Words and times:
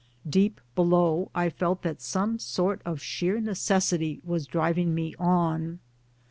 Deep 0.27 0.59
below 0.73 1.29
I 1.35 1.51
felt 1.51 1.83
that 1.83 2.01
some 2.01 2.39
sort 2.39 2.81
of 2.85 2.99
sheer 2.99 3.39
necessity 3.39 4.19
was 4.23 4.47
driving 4.47 4.95
me 4.95 5.13
on. 5.19 5.77